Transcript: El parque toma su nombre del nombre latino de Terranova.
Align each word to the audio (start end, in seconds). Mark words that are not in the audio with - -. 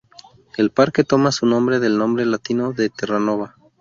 El 0.57 0.71
parque 0.71 1.03
toma 1.03 1.31
su 1.31 1.45
nombre 1.45 1.79
del 1.79 1.95
nombre 1.95 2.25
latino 2.25 2.73
de 2.73 2.89
Terranova. 2.89 3.53